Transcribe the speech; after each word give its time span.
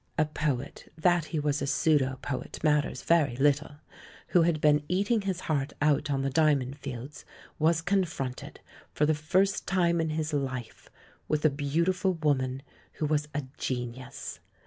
A 0.17 0.25
poet— 0.25 0.91
that 1.07 1.25
he 1.25 1.39
was 1.39 1.61
a 1.61 1.67
pseudo 1.67 2.17
poet 2.23 2.57
matters 2.63 3.03
very 3.03 3.35
little— 3.35 3.75
who 4.29 4.41
had 4.41 4.59
been 4.59 4.81
eating 4.87 5.21
his 5.21 5.41
heart 5.41 5.73
out 5.79 6.09
on 6.09 6.23
the 6.23 6.29
Diamond 6.31 6.79
Fields 6.79 7.23
was 7.59 7.83
confronted, 7.83 8.61
for 8.91 9.05
the 9.05 9.13
first 9.13 9.67
time 9.67 10.01
in 10.01 10.09
his 10.09 10.33
life, 10.33 10.89
with 11.27 11.45
a 11.45 11.51
beautiful 11.51 12.13
woman 12.13 12.63
who 12.93 13.05
was 13.05 13.27
a 13.35 13.43
genius. 13.59 14.39